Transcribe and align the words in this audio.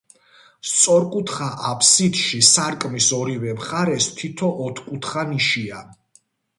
სწორკუთხა 0.69 1.49
აფსიდში, 1.73 2.41
სარკმლის 2.49 3.11
ორივე 3.21 3.55
მხარეს 3.63 4.11
თითო 4.19 4.53
ოთხკუთხა 4.69 5.31
ნიშია. 5.33 5.89